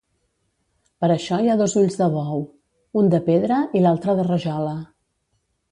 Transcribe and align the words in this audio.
Per 1.03 1.09
això 1.15 1.39
hi 1.43 1.51
ha 1.51 1.57
dos 1.59 1.75
ulls 1.81 1.97
de 2.01 2.07
bou, 2.15 2.43
un 3.03 3.13
de 3.17 3.23
pedra 3.31 3.61
i 3.81 3.87
l'altre 3.87 4.19
de 4.21 4.27
rajola. 4.33 4.79